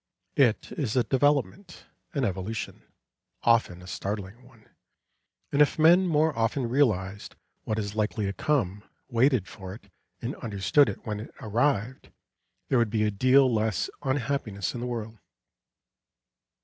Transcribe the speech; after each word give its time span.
It 0.35 0.71
is 0.71 0.95
a 0.95 1.03
development, 1.03 1.85
an 2.13 2.23
evolution, 2.25 2.81
often 3.43 3.83
a 3.83 3.85
startling 3.85 4.41
one, 4.41 4.67
and 5.51 5.61
if 5.61 5.77
men 5.77 6.07
more 6.07 6.35
often 6.35 6.67
realised 6.67 7.35
what 7.65 7.77
is 7.77 7.93
likely 7.95 8.25
to 8.25 8.33
come, 8.33 8.83
waited 9.09 9.47
for 9.47 9.75
it, 9.75 9.91
and 10.19 10.33
understood 10.37 10.89
it 10.89 11.05
when 11.05 11.19
it 11.19 11.31
arrived, 11.39 12.09
there 12.69 12.79
would 12.79 12.89
be 12.89 13.03
a 13.03 13.11
deal 13.11 13.53
less 13.53 13.91
unhappiness 14.01 14.73
in 14.73 14.79
the 14.79 14.87
world. 14.87 15.19